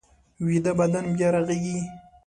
ویده 0.45 0.71
بدن 0.79 1.05
بیا 1.15 1.27
رغېږي 1.33 1.79